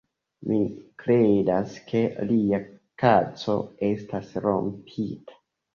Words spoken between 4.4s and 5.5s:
rompita